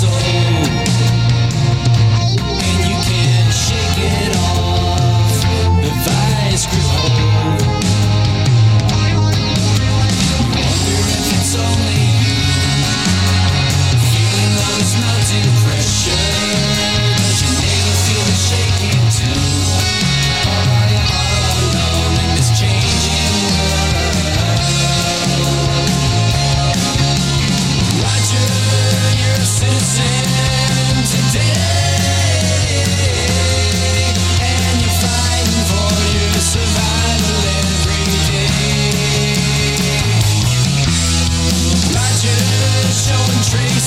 soul, 0.00 0.12
and 2.48 2.80
you 2.88 2.96
can't 3.04 3.52
shake 3.52 3.98
it 3.98 4.36
off. 4.36 4.39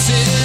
This 0.06 0.43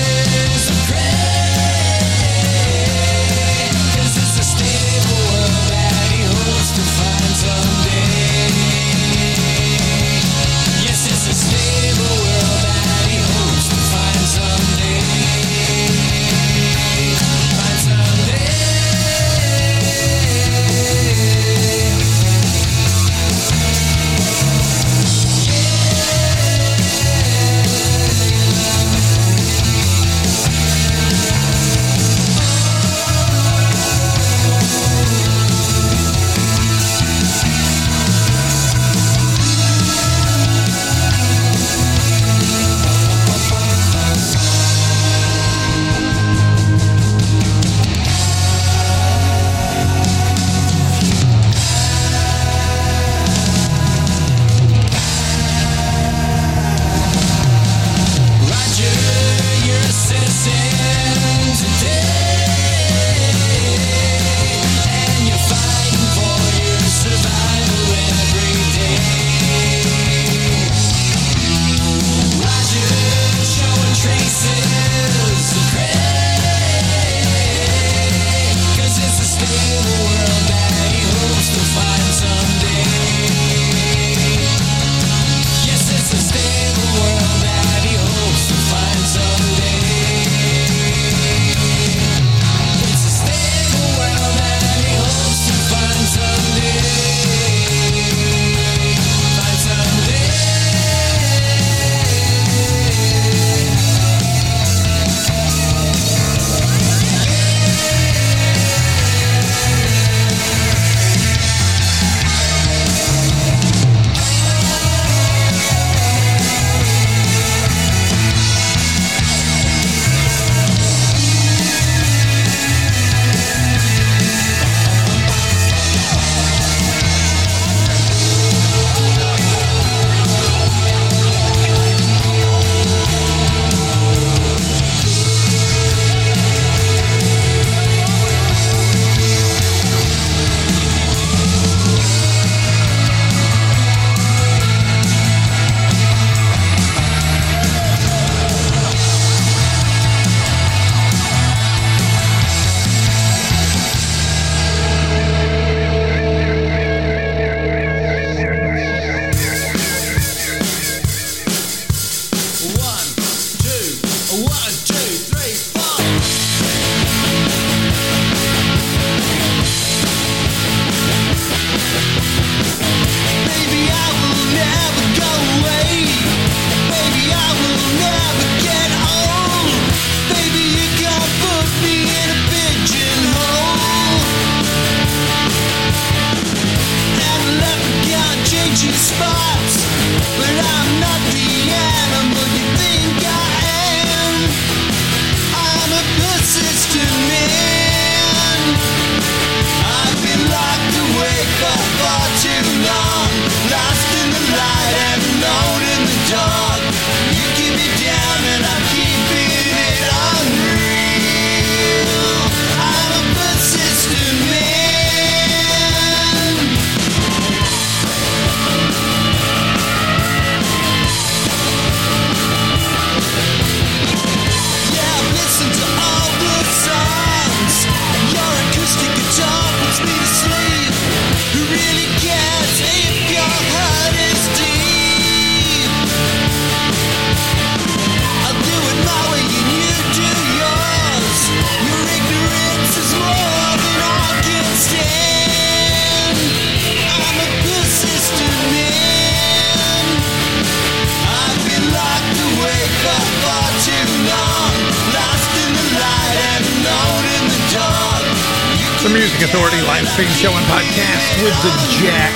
Authority 259.48 259.80
live 259.88 260.04
stream 260.04 260.28
show 260.36 260.52
and 260.52 260.66
podcast 260.68 261.40
with 261.40 261.56
the 261.64 261.72
JAC. 261.96 262.32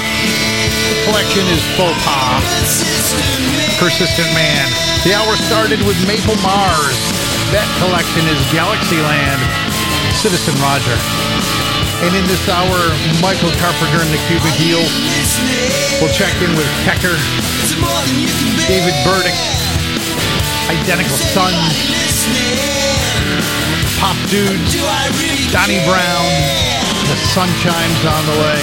The 0.88 0.96
collection 1.04 1.44
is 1.52 1.60
Faux 1.76 1.92
Pas. 2.08 2.40
Persistent 3.76 4.32
Man. 4.32 4.64
The 5.04 5.12
hour 5.12 5.36
started 5.36 5.84
with 5.84 6.00
Maple 6.08 6.40
Mars. 6.40 6.96
That 7.52 7.68
collection 7.84 8.24
is 8.32 8.40
Galaxyland. 8.48 9.36
Citizen 10.16 10.56
Roger. 10.64 10.96
And 12.00 12.16
in 12.16 12.24
this 12.32 12.48
hour, 12.48 12.80
Michael 13.20 13.52
Carpenter 13.60 14.00
and 14.00 14.08
the 14.08 14.22
Cuban 14.32 14.56
Heel. 14.56 14.80
We'll 16.00 16.16
check 16.16 16.32
in 16.40 16.56
with 16.56 16.64
Pecker, 16.88 17.12
David 18.64 18.96
Burdick, 19.04 19.36
Identical 20.72 21.20
Sons, 21.20 21.76
Pop 24.00 24.16
Dudes, 24.32 24.80
Donnie 25.52 25.84
Brown, 25.84 26.71
the 27.08 27.18
sun 27.34 27.48
on 27.48 28.22
the 28.26 28.36
way. 28.42 28.60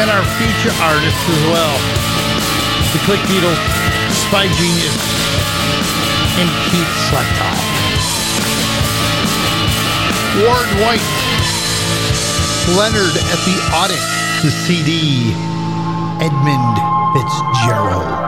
And 0.00 0.10
our 0.10 0.24
future 0.38 0.74
artists 0.80 1.24
as 1.28 1.42
well. 1.52 1.76
The 2.92 3.00
Click 3.04 3.22
Beetles, 3.28 3.58
Spy 4.26 4.46
Genius, 4.56 4.98
and 6.40 6.48
Keith 6.70 6.92
Slettedahl. 7.10 7.60
Ward 10.42 10.68
White, 10.82 11.10
Leonard 12.76 13.14
at 13.30 13.40
the 13.46 13.56
Audit, 13.76 14.02
the 14.42 14.50
CD, 14.50 15.32
Edmund 16.20 16.76
Fitzgerald. 17.14 18.23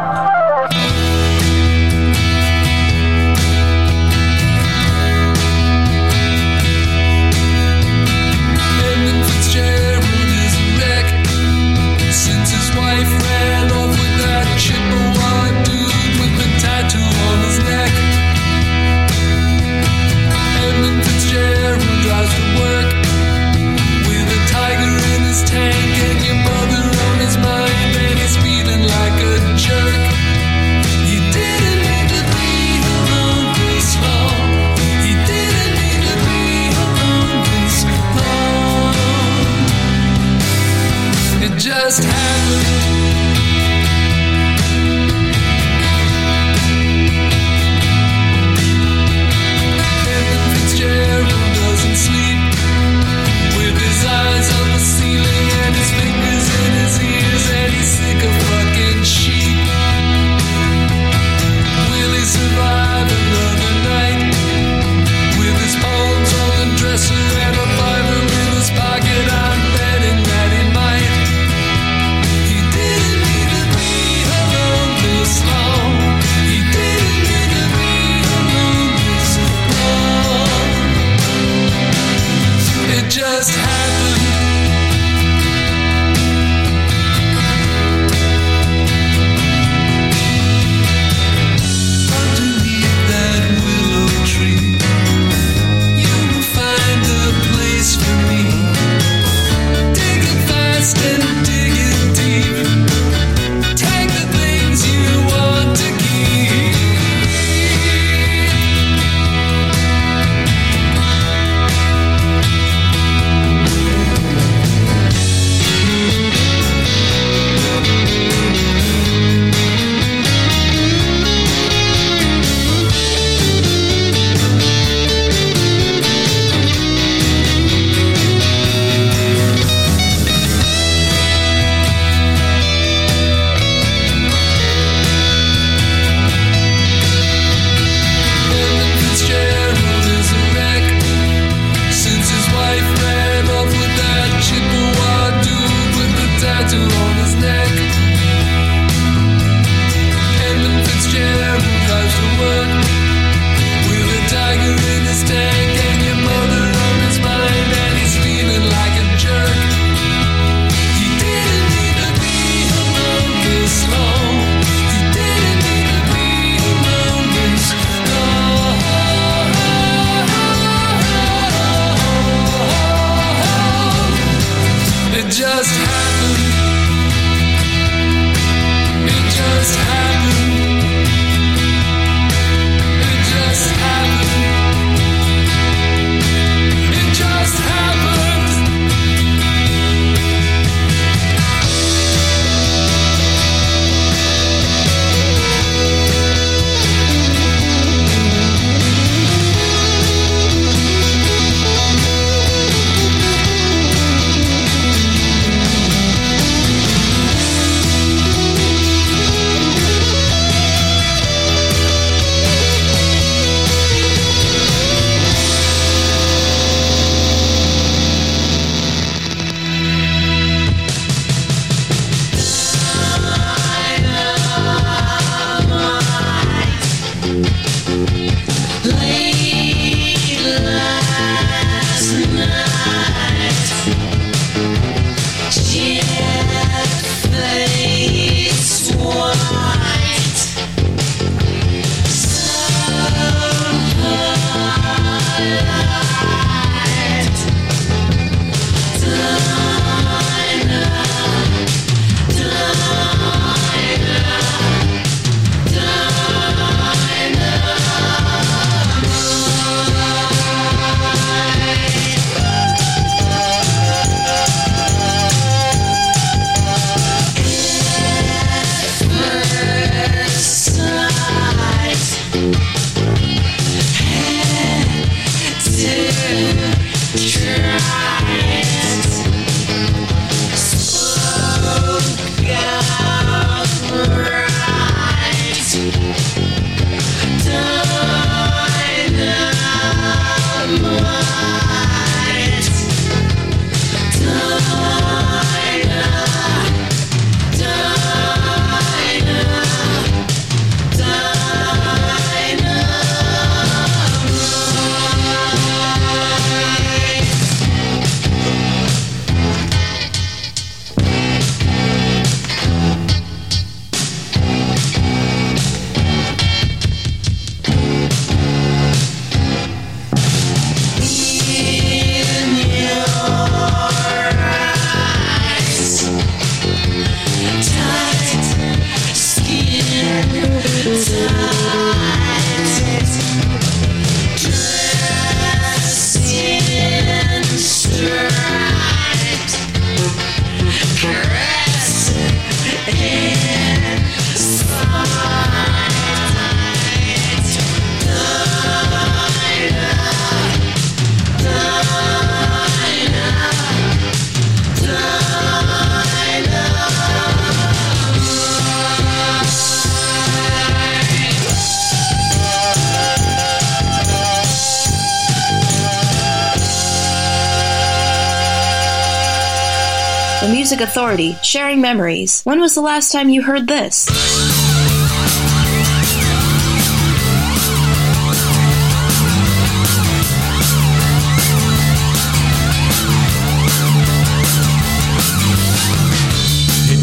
Music 370.67 370.81
Authority, 370.81 371.37
sharing 371.45 371.81
memories. 371.81 372.43
When 372.43 372.61
was 372.61 372.75
the 372.75 372.81
last 372.81 373.13
time 373.13 373.29
you 373.29 373.41
heard 373.41 373.69
this? 373.69 374.07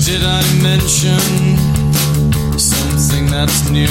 Did 0.06 0.24
I 0.26 0.44
mention 0.62 1.24
something 2.60 3.28
that's 3.28 3.70
near? 3.70 3.88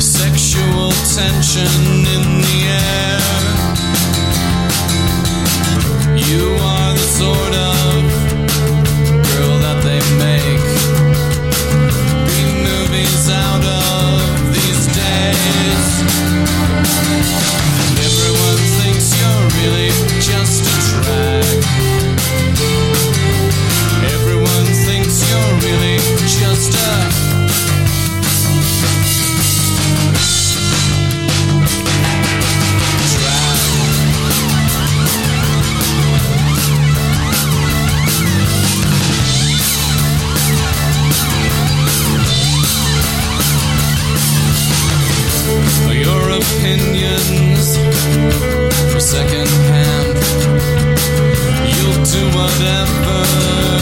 Sexual 0.00 0.90
tension 1.14 1.70
in 2.16 2.24
the 2.42 2.66
air. 2.66 3.22
You 6.16 6.56
are 6.60 6.92
the 6.94 6.98
sort 6.98 7.54
of 7.54 7.71
Everyone 18.08 18.58
thinks 18.80 19.12
you're 19.20 19.48
really 19.60 19.90
just 20.20 20.71
opinions 46.62 47.76
for 48.92 49.00
second 49.00 49.48
hand. 49.70 50.16
You'll 51.74 52.02
do 52.04 52.22
whatever 52.38 53.18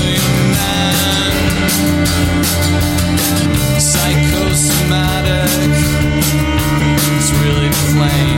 you 0.09 0.25
man. 0.57 1.33
Psychosomatic. 3.79 5.51
It's 7.19 7.31
really 7.43 7.71
plain. 7.93 8.30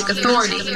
Authority. 0.00 0.67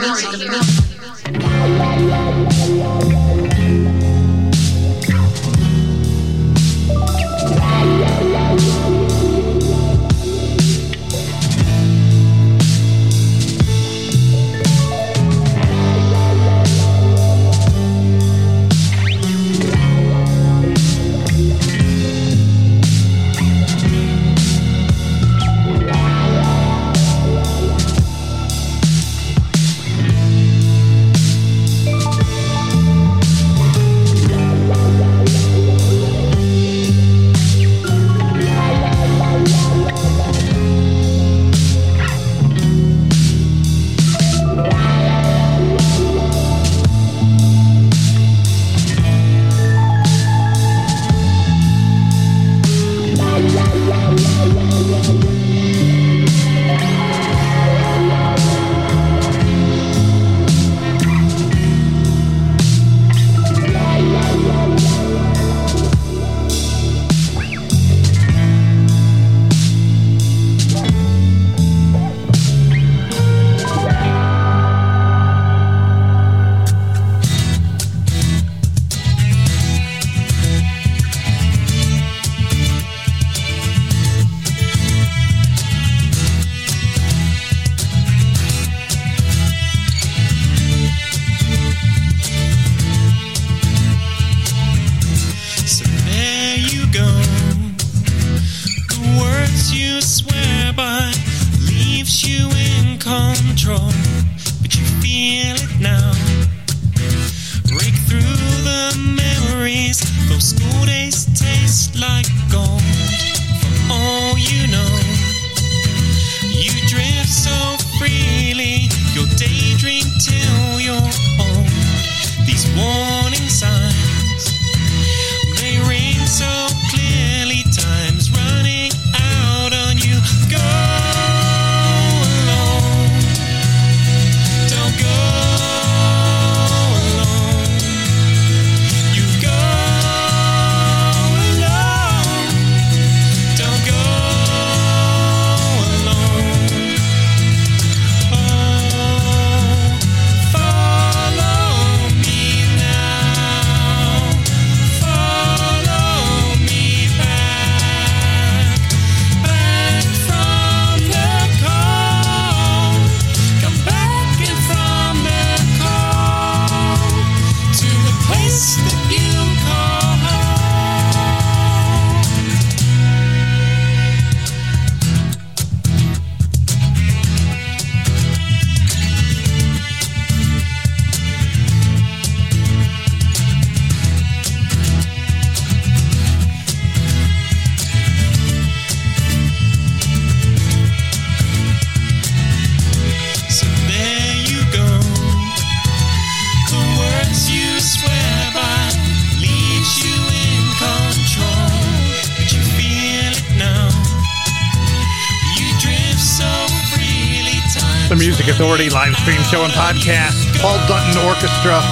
Authority 208.62 208.94
live 208.94 209.18
stream 209.18 209.42
show 209.42 209.66
and 209.66 209.74
podcast. 209.74 210.46
Paul 210.62 210.78
Dutton 210.86 211.18
Orchestra. 211.26 211.82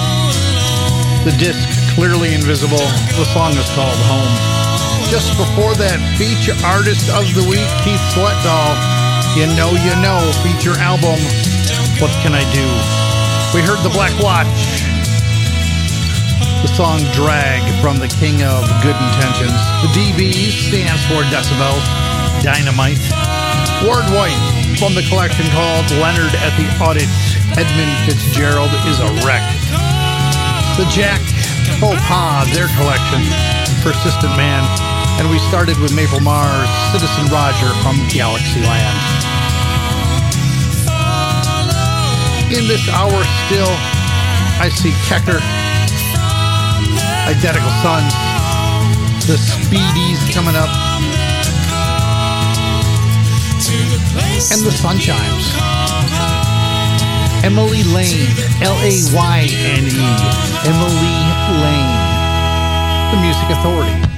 The 1.27 1.35
disc 1.35 1.67
clearly 1.91 2.31
invisible. 2.31 2.79
The 3.19 3.27
song 3.35 3.51
is 3.59 3.67
called 3.75 3.99
Home. 4.07 4.31
Just 5.11 5.35
before 5.35 5.75
that, 5.75 5.99
feature 6.15 6.55
artist 6.63 7.11
of 7.11 7.27
the 7.35 7.43
week, 7.43 7.67
Keith 7.83 7.99
Slettedahl. 8.15 8.71
You 9.35 9.51
know, 9.59 9.75
you 9.83 9.91
know, 9.99 10.23
feature 10.47 10.71
album. 10.79 11.19
What 11.99 12.15
can 12.23 12.31
I 12.31 12.47
do? 12.55 12.63
We 13.51 13.59
heard 13.67 13.83
the 13.83 13.91
Black 13.91 14.15
Watch. 14.23 14.47
The 16.63 16.71
song 16.71 17.03
Drag 17.11 17.59
from 17.83 17.99
the 17.99 18.07
King 18.07 18.47
of 18.47 18.63
Good 18.79 18.95
Intentions. 18.95 19.59
The 19.83 19.91
DB 19.91 20.47
stands 20.47 21.03
for 21.11 21.19
Decibel 21.27 21.75
Dynamite. 22.39 23.03
Ward 23.83 24.07
White 24.15 24.50
from 24.81 24.97
on 24.97 24.97
the 24.97 25.07
collection 25.09 25.45
called 25.53 25.85
Leonard 26.01 26.33
at 26.41 26.57
the 26.57 26.65
Audit. 26.81 27.05
Edmund 27.53 27.93
Fitzgerald 28.09 28.73
is 28.89 28.97
a 28.97 29.09
wreck. 29.21 29.45
The 30.73 30.89
JAC 30.89 31.21
Faux 31.77 31.93
Pas, 32.09 32.49
their 32.49 32.65
collection, 32.73 33.21
Persistent 33.85 34.33
Man. 34.41 34.65
And 35.21 35.29
we 35.29 35.37
started 35.53 35.77
with 35.77 35.93
Maple 35.93 36.19
Mars, 36.19 36.65
Citizen 36.89 37.29
Roger 37.29 37.69
from 37.85 37.93
Galaxyland. 38.09 38.97
In 42.49 42.65
this 42.65 42.89
hour 42.89 43.21
still, 43.45 43.73
I 44.57 44.73
see 44.73 44.97
Kecker, 45.05 45.37
Identical 47.29 47.69
Sons, 47.85 48.13
The 49.29 49.37
Speedies 49.37 50.33
coming 50.33 50.55
up. 50.55 50.90
and 54.51 54.61
the 54.61 54.71
Sunshines. 54.71 55.53
Emily 57.43 57.83
Layne, 57.83 58.27
L 58.61 58.77
A 58.79 58.93
Y 59.13 59.47
N 59.49 59.85
E, 59.87 60.09
Emily 60.67 61.17
Layne, 61.63 61.95
the 63.11 63.21
Music 63.21 63.49
Authority. 63.49 64.10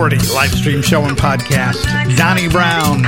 Authority 0.00 0.32
live 0.32 0.54
stream 0.54 0.80
show 0.80 1.04
and 1.04 1.14
podcast. 1.14 1.84
Donnie 2.16 2.48
Brown 2.48 3.04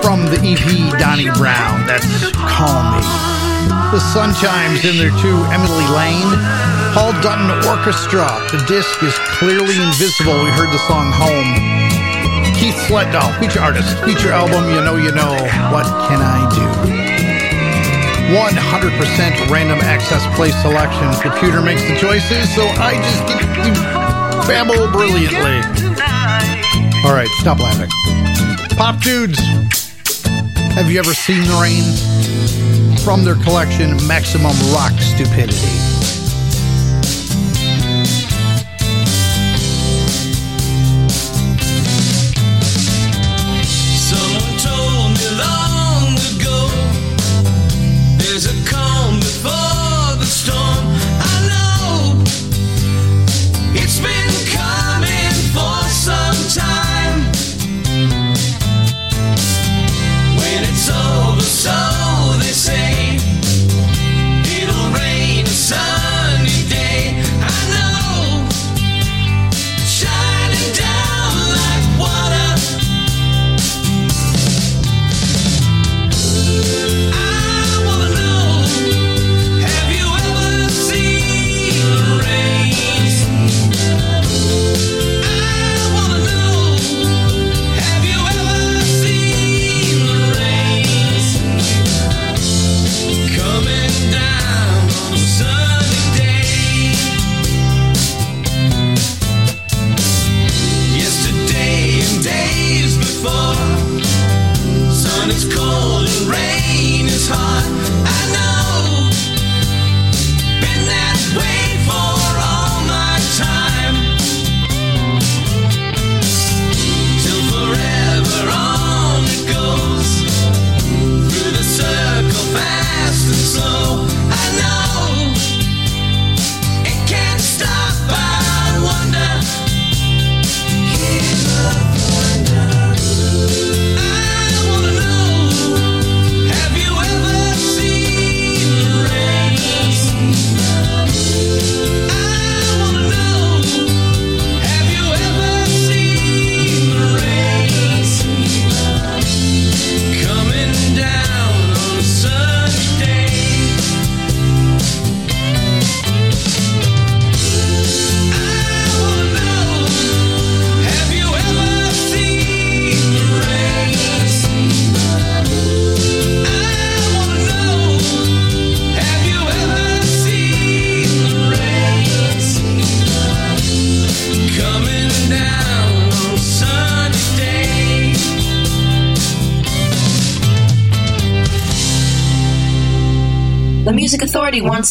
from 0.00 0.22
the 0.30 0.38
EP 0.46 0.62
Donnie 1.00 1.26
Brown. 1.34 1.84
That's 1.90 2.30
Call 2.30 2.86
Me. 2.94 3.02
The 3.90 3.98
Sun 3.98 4.34
Chimes 4.38 4.84
in 4.84 4.94
there 4.96 5.10
too. 5.18 5.34
Emily 5.50 5.90
Layne. 5.90 6.38
Paul 6.94 7.10
Dutton 7.18 7.50
Orchestra. 7.66 8.30
The 8.54 8.62
disc 8.68 9.02
is 9.02 9.18
clearly 9.26 9.74
invisible. 9.82 10.38
We 10.38 10.50
heard 10.54 10.70
the 10.70 10.78
song 10.86 11.10
Home. 11.10 11.50
Keith 12.54 12.78
Slettedahl, 12.86 13.40
feature 13.40 13.58
artist, 13.58 13.98
feature 14.04 14.30
album, 14.30 14.70
You 14.70 14.84
Know 14.84 14.98
You 14.98 15.10
Know, 15.10 15.34
What 15.74 15.86
Can 16.06 16.22
I 16.22 16.46
Do? 16.54 17.19
100% 18.30 19.50
random 19.50 19.78
access 19.80 20.24
play 20.36 20.50
selection. 20.62 21.10
Computer 21.20 21.60
makes 21.60 21.82
the 21.82 21.96
choices, 21.96 22.48
so 22.54 22.62
I 22.78 22.94
just 22.94 23.26
get 23.26 23.40
to 23.40 23.72
babble 24.46 24.86
brilliantly. 24.92 25.58
All 27.04 27.12
right, 27.12 27.28
stop 27.40 27.58
laughing. 27.58 27.90
Pop 28.76 29.00
Dudes, 29.02 29.40
have 30.74 30.90
you 30.90 31.00
ever 31.00 31.12
seen 31.12 31.42
the 31.42 31.58
rain? 31.60 31.82
From 33.04 33.24
their 33.24 33.34
collection, 33.34 33.96
Maximum 34.06 34.54
Rock 34.72 34.92
Stupidity. 35.00 35.99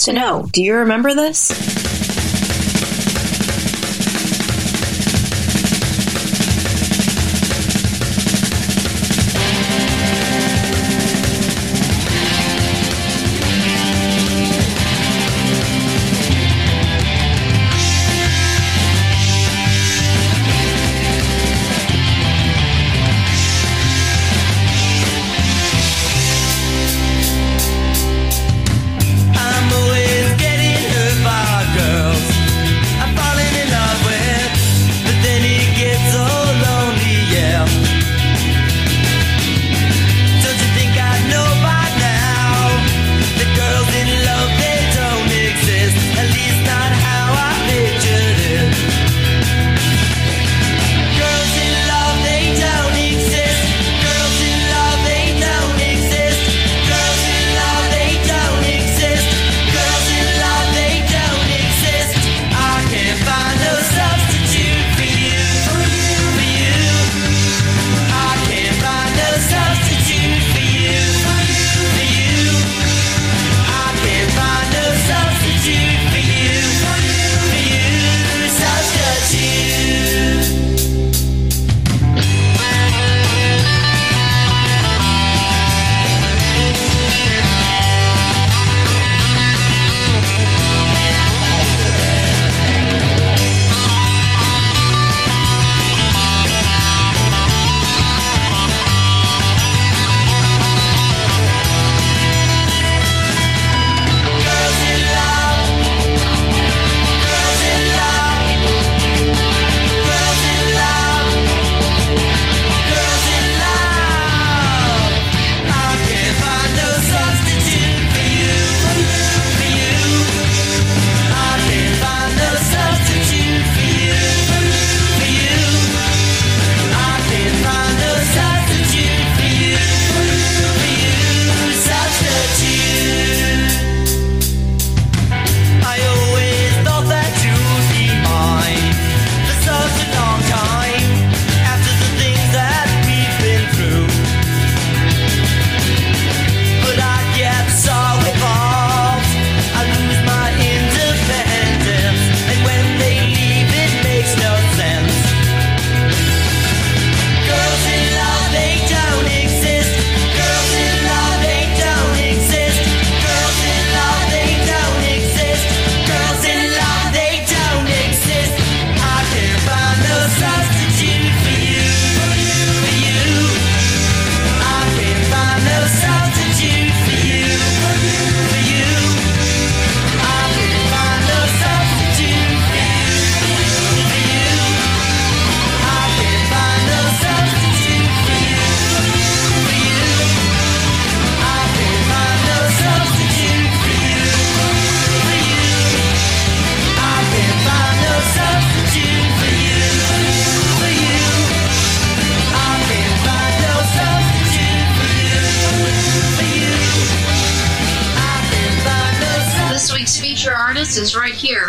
To 0.06 0.14
know 0.14 0.48
Do 0.52 0.64
you 0.64 0.76
remember 0.76 1.14
this? 1.14 1.89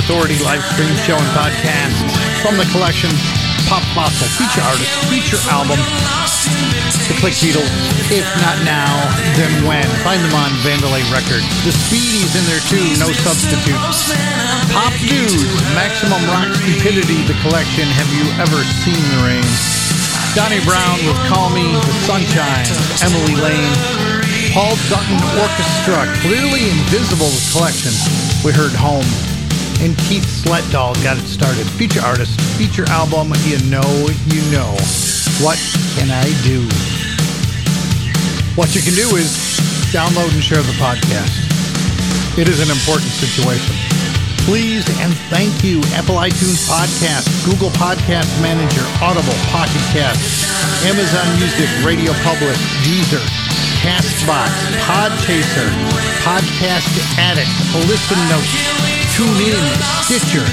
Authority 0.00 0.40
live 0.40 0.64
stream 0.64 0.96
show 1.04 1.12
and 1.12 1.30
podcast 1.36 1.92
from 2.40 2.56
the 2.56 2.64
collection 2.72 3.12
Pop 3.68 3.84
Fossil 3.92 4.26
feature 4.40 4.64
artist 4.64 4.96
feature 5.12 5.36
album. 5.52 5.76
The 7.04 7.14
Click 7.20 7.36
Beetles. 7.36 7.68
If 8.08 8.24
not 8.40 8.64
now, 8.64 8.96
then 9.36 9.52
when? 9.68 9.84
Find 10.00 10.24
them 10.24 10.32
on 10.32 10.50
Vandalay 10.64 11.04
Records. 11.12 11.44
The 11.68 11.76
Speedies 11.76 12.32
in 12.32 12.42
there 12.48 12.64
too. 12.64 12.82
No 12.96 13.12
substitute. 13.12 13.76
Pop 14.72 14.96
Dudes. 15.04 15.52
Maximum 15.76 16.24
Rock 16.32 16.48
Stupidity. 16.56 17.20
The 17.28 17.36
collection. 17.44 17.84
Have 17.92 18.08
you 18.16 18.24
ever 18.40 18.64
seen 18.80 18.98
the 18.98 19.20
rain? 19.20 19.46
Donnie 20.32 20.64
Brown 20.64 20.96
with 21.04 21.20
Call 21.28 21.52
Me 21.52 21.76
the 21.76 21.94
Sunshine. 22.08 22.66
Emily 23.04 23.36
Layne. 23.36 23.76
Paul 24.56 24.74
Dutton 24.88 25.20
Orchestra, 25.38 26.08
clearly 26.24 26.72
invisible 26.72 27.30
collection. 27.52 27.92
We 28.42 28.50
heard 28.56 28.72
Home. 28.74 29.06
And 29.80 29.96
Keith 30.04 30.28
Slettedahl 30.28 30.92
got 31.02 31.16
it 31.16 31.24
started. 31.24 31.64
Feature 31.80 32.04
artist, 32.04 32.38
feature 32.60 32.84
album, 32.92 33.32
you 33.48 33.56
know, 33.72 33.88
you 34.28 34.44
know. 34.52 34.76
What 35.40 35.56
can 35.96 36.12
I 36.12 36.28
do? 36.44 36.68
What 38.60 38.76
you 38.76 38.84
can 38.84 38.92
do 38.92 39.16
is 39.16 39.32
download 39.88 40.28
and 40.36 40.44
share 40.44 40.60
the 40.60 40.76
podcast. 40.76 41.32
It 42.36 42.44
is 42.44 42.60
an 42.60 42.68
important 42.68 43.08
situation. 43.08 43.72
Please 44.44 44.84
and 45.00 45.16
thank 45.32 45.64
you, 45.64 45.80
Apple 45.96 46.20
iTunes 46.20 46.68
Podcast, 46.68 47.24
Google 47.48 47.70
Podcast 47.80 48.28
Manager, 48.44 48.84
Audible, 49.00 49.36
Pocket 49.48 49.80
Cast, 49.96 50.20
Amazon 50.84 51.24
Music, 51.40 51.68
Radio 51.80 52.12
Public, 52.20 52.56
Deezer, 52.84 53.24
Castbox, 53.80 54.52
Podchaser, 54.84 55.68
Podcast 56.20 56.92
Addict, 57.16 57.48
Listen 57.88 58.20
Notes, 58.28 58.52
TuneIn, 59.16 59.64
Stitcher, 60.04 60.44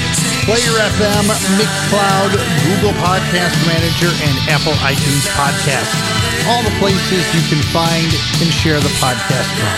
Player 0.47 0.75
FM, 0.95 1.27
Mixcloud, 1.59 2.31
Google 2.63 2.95
Podcast 3.03 3.55
Manager, 3.67 4.07
and 4.23 4.35
Apple 4.47 4.71
iTunes 4.79 5.27
Podcast. 5.35 5.91
All 6.47 6.63
the 6.63 6.71
places 6.79 7.27
you 7.35 7.43
can 7.51 7.61
find 7.75 8.07
and 8.39 8.47
share 8.47 8.79
the 8.79 8.93
podcast 9.03 9.51
from. 9.59 9.75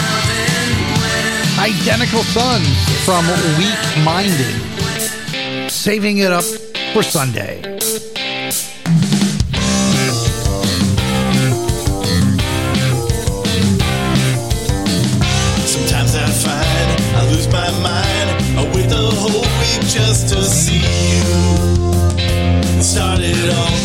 Identical 1.60 2.22
Sons 2.22 2.70
from 3.04 3.26
Weak 3.58 4.06
Minded. 4.06 5.72
Saving 5.72 6.20
it 6.20 6.32
up 6.32 6.46
for 6.94 7.02
Sunday. 7.02 7.62
Started 23.52 23.74
all 23.74 23.79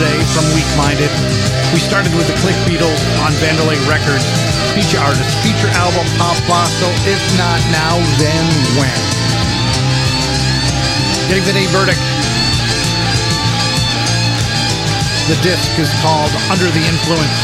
today 0.00 0.24
from 0.32 0.48
Weak 0.56 0.64
Minded. 0.80 1.12
We 1.76 1.78
started 1.78 2.08
with 2.16 2.24
the 2.24 2.32
Click 2.40 2.56
Beetles 2.64 3.04
on 3.20 3.36
Vanderlei 3.36 3.76
Records. 3.84 4.24
Feature 4.72 4.96
artist, 4.96 5.28
feature 5.44 5.68
album, 5.76 6.08
Pop 6.16 6.40
Fossil. 6.48 6.88
If 7.04 7.20
not 7.36 7.60
now, 7.68 8.00
then 8.16 8.44
when? 8.80 9.00
Getting 11.28 11.44
the 11.44 11.52
day 11.52 11.68
verdict. 11.68 12.00
The 15.28 15.36
disc 15.44 15.68
is 15.76 15.92
called 16.00 16.32
Under 16.48 16.72
the 16.72 16.80
Influence. 16.80 17.40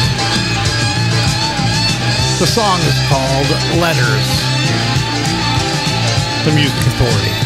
The 2.40 2.48
song 2.48 2.80
is 2.88 2.96
called 3.12 3.52
Letters. 3.84 4.28
The 6.48 6.56
Music 6.56 6.80
Authority. 6.88 7.45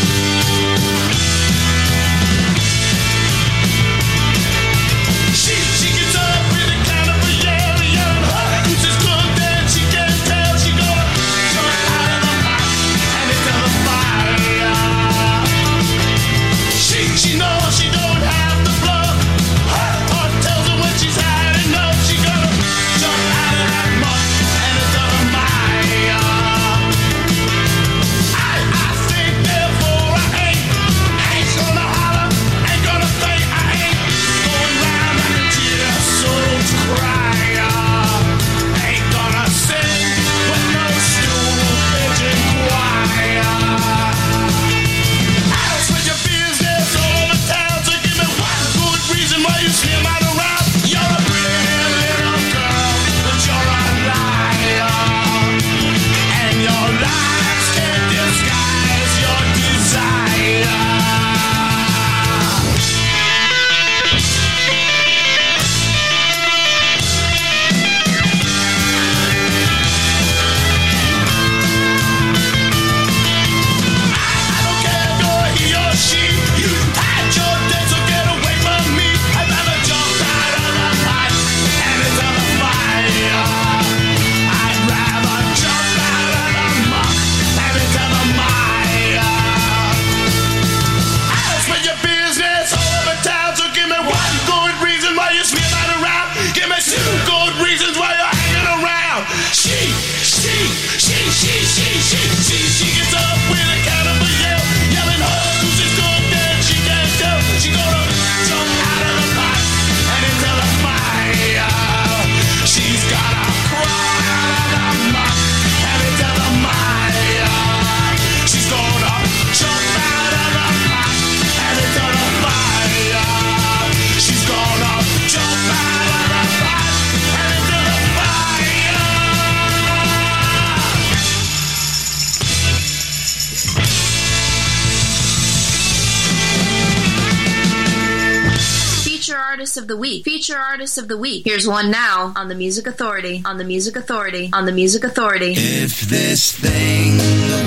Artist 140.61 140.97
of 140.97 141.07
the 141.07 141.17
week. 141.17 141.45
Here's 141.45 141.67
one 141.67 141.91
now 141.91 142.33
on 142.35 142.47
the 142.47 142.55
Music 142.55 142.87
Authority. 142.87 143.41
On 143.45 143.57
the 143.57 143.63
Music 143.63 143.95
Authority. 143.95 144.49
On 144.53 144.65
the 144.65 144.71
Music 144.71 145.03
Authority. 145.03 145.53
If 145.57 146.01
this 146.01 146.53
thing 146.53 147.17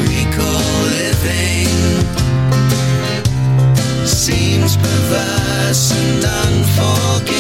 we 0.07 0.25
call 0.37 0.83
living 0.89 1.69
seems 4.07 4.77
perverse 4.77 5.93
and 5.93 6.25
unforgiving, 6.25 7.34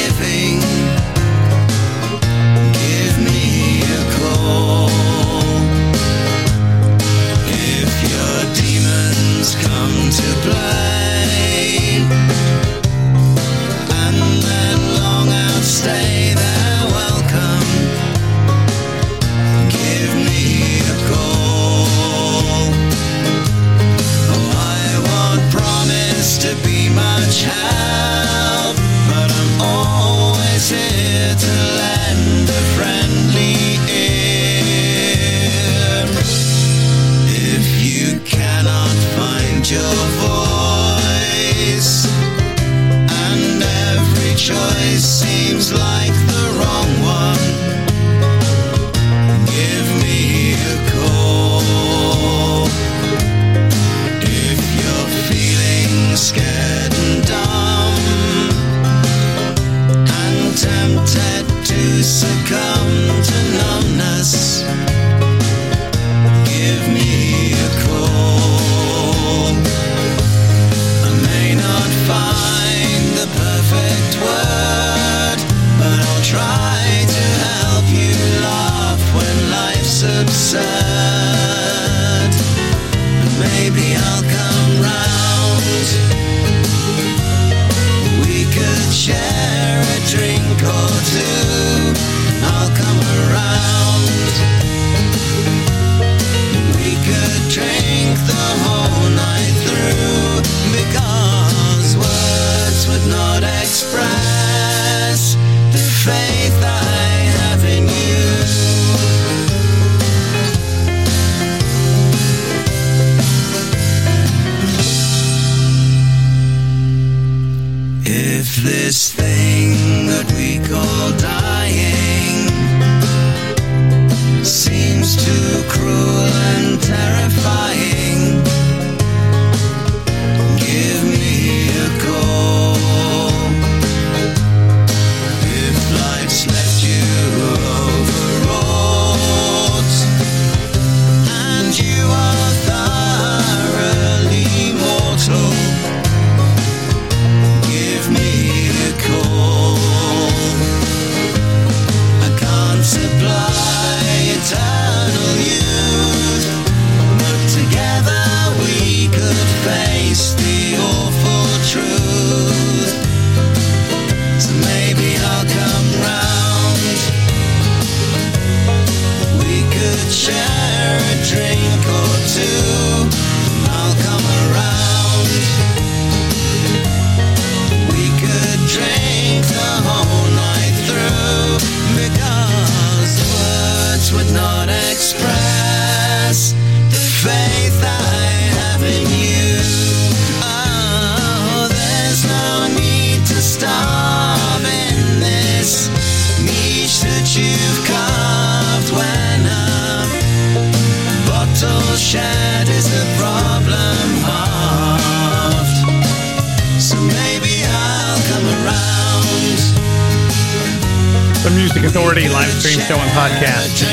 The 211.44 211.52
Music 211.52 211.84
Authority 211.84 212.24
live 212.32 212.48
stream 212.48 212.80
show 212.80 212.96
and 212.96 213.12
podcast. 213.12 213.84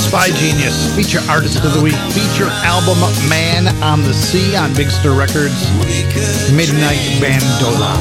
Spygenius, 0.00 0.88
feature 0.96 1.20
artist 1.28 1.60
of 1.60 1.76
the 1.76 1.84
week, 1.84 2.00
feature 2.16 2.48
album 2.64 2.96
Man 3.28 3.68
on 3.84 4.00
the 4.00 4.14
Sea 4.16 4.56
on 4.56 4.72
Big 4.72 4.88
Stir 4.88 5.12
Records, 5.12 5.68
Midnight 6.48 7.04
Bandola. 7.20 7.92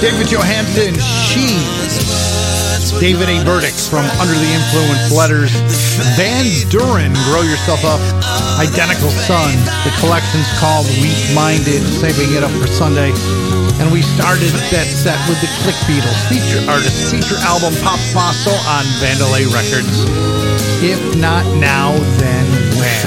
David 0.00 0.24
Johansen, 0.32 0.96
She, 1.20 1.52
David 2.96 3.28
A. 3.28 3.44
Burdick 3.44 3.76
from 3.76 4.08
Under 4.16 4.32
the 4.32 4.50
Influence 4.56 5.12
Letters, 5.12 5.52
Van 6.16 6.48
Duren, 6.72 7.12
Grow 7.28 7.44
Yourself 7.44 7.84
Up, 7.84 8.00
Identical 8.56 9.12
Son, 9.28 9.52
the 9.84 9.92
collection's 10.00 10.48
called 10.56 10.88
Weak 11.04 11.20
Minded, 11.36 11.84
saving 12.00 12.32
it 12.32 12.40
up 12.40 12.50
for 12.56 12.72
Sunday. 12.72 13.12
And 13.76 13.92
we 13.92 14.00
started 14.00 14.56
that 14.72 14.88
set 14.88 15.20
with 15.28 15.36
the 15.44 15.50
Click 15.60 15.76
Beetles, 15.84 16.16
feature 16.32 16.64
artist, 16.64 17.12
feature 17.12 17.36
album 17.44 17.76
Pop 17.84 18.00
Fossil 18.16 18.56
on 18.72 18.88
Vandalay 19.04 19.44
Records. 19.52 20.08
If 20.80 21.00
not 21.20 21.44
now, 21.60 21.92
then 22.16 22.48
when? 22.80 23.04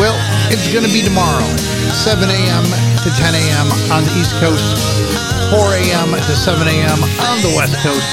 Well, 0.00 0.16
it's 0.48 0.64
going 0.72 0.88
to 0.88 0.92
be 0.92 1.04
tomorrow, 1.04 1.44
7 1.92 2.24
a.m. 2.24 2.64
to 3.04 3.08
10 3.12 3.36
a.m. 3.36 3.66
on 3.92 4.08
the 4.08 4.12
East 4.16 4.32
Coast, 4.40 4.80
4 5.52 5.60
a.m. 5.76 6.16
to 6.16 6.32
7 6.32 6.64
a.m. 6.64 6.98
on 7.28 7.36
the 7.44 7.52
West 7.52 7.76
Coast, 7.84 8.08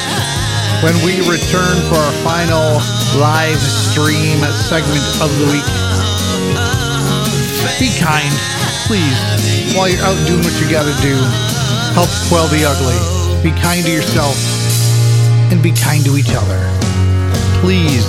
when 0.84 0.94
we 1.08 1.24
return 1.32 1.80
for 1.88 1.96
our 1.96 2.16
final 2.28 2.76
live 3.16 3.60
stream 3.64 4.44
segment 4.52 5.06
of 5.24 5.32
the 5.40 5.48
week. 5.48 6.01
Be 7.82 7.90
kind, 7.98 8.30
please, 8.86 9.18
while 9.76 9.90
you're 9.90 10.06
out 10.06 10.14
doing 10.28 10.44
what 10.44 10.54
you 10.62 10.70
gotta 10.70 10.94
do. 11.02 11.18
Help 11.98 12.10
quell 12.30 12.46
the 12.54 12.62
ugly. 12.62 12.94
Be 13.42 13.50
kind 13.60 13.84
to 13.84 13.92
yourself 13.92 14.38
and 15.52 15.64
be 15.64 15.72
kind 15.72 16.06
to 16.06 16.16
each 16.16 16.30
other. 16.30 16.62
Please, 17.58 18.06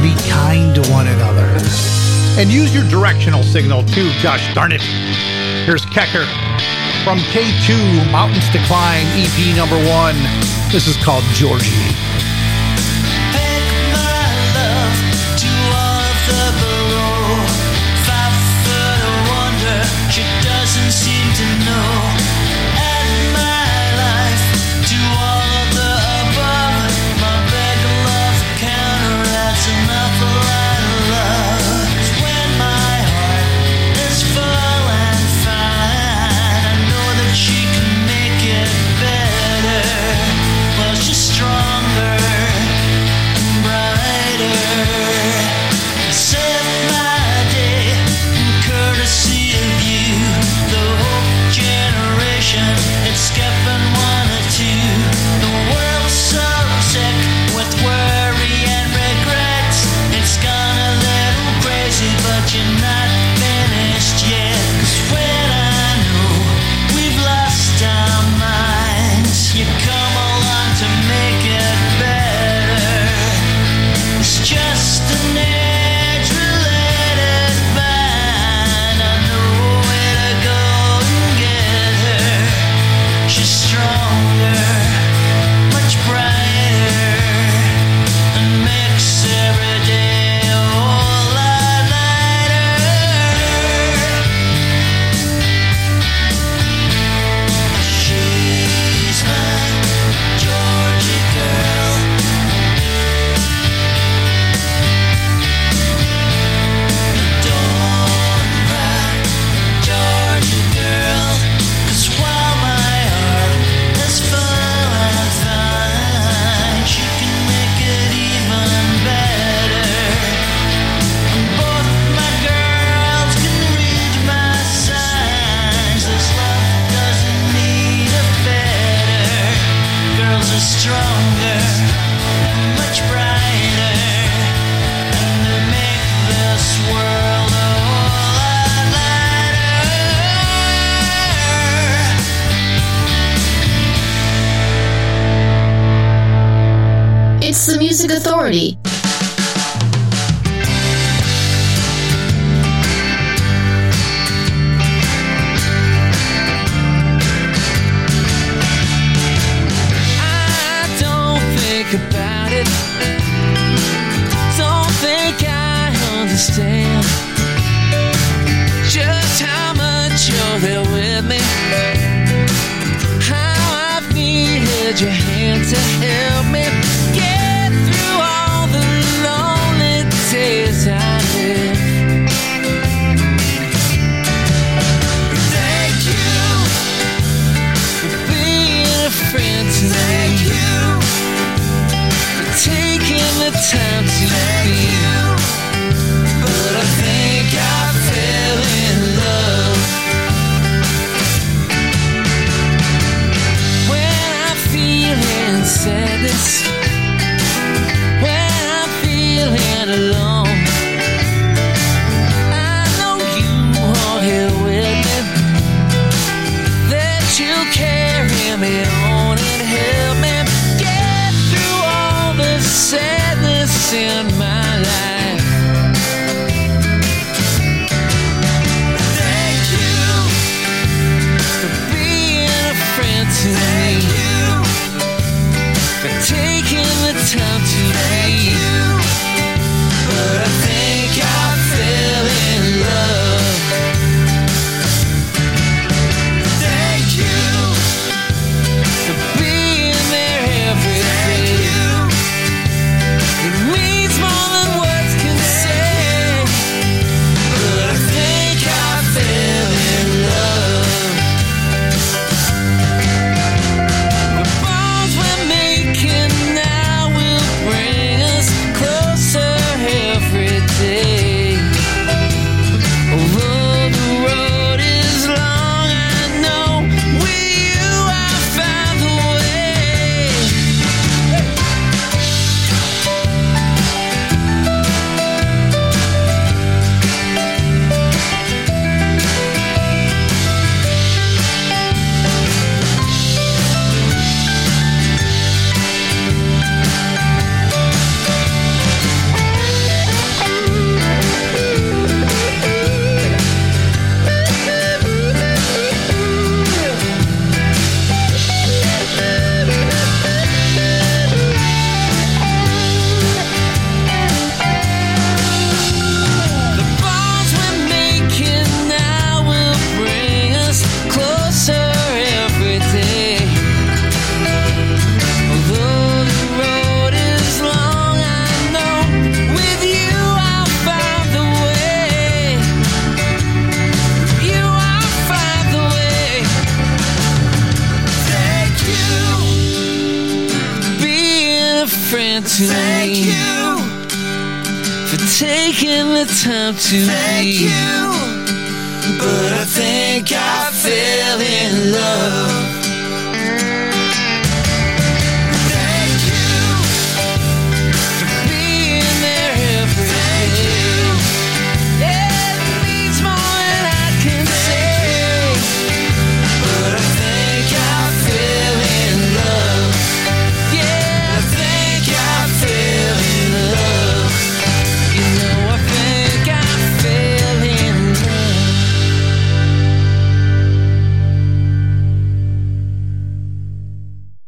be 0.00 0.16
kind 0.32 0.74
to 0.76 0.80
one 0.90 1.08
another. 1.08 1.44
And 2.40 2.48
use 2.48 2.74
your 2.74 2.88
directional 2.88 3.42
signal 3.42 3.84
too, 3.84 4.10
gosh 4.22 4.54
darn 4.54 4.72
it. 4.72 4.80
Here's 5.68 5.84
Kecker 5.84 6.24
from 7.04 7.18
K2 7.28 8.10
Mountains 8.10 8.48
to 8.48 8.58
Climb 8.64 9.04
EP 9.12 9.56
number 9.58 9.76
one. 9.92 10.16
This 10.72 10.88
is 10.88 10.96
called 11.04 11.24
Georgie. 11.34 12.07